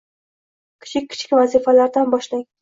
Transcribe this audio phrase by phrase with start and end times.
[0.85, 2.45] Kichik-kichik vazifalardan boshlang.